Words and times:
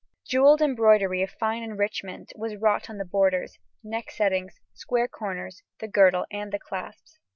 Jewelled 0.25 0.63
embroidery 0.63 1.21
of 1.21 1.29
fine 1.29 1.61
enrichment 1.61 2.33
was 2.35 2.55
wrought 2.55 2.89
on 2.89 2.97
the 2.97 3.05
borders, 3.05 3.59
neck 3.83 4.09
settings, 4.09 4.59
square 4.73 5.07
corners, 5.07 5.61
the 5.77 5.87
girdle, 5.87 6.25
and 6.31 6.51
the 6.51 6.57
clasps. 6.57 7.19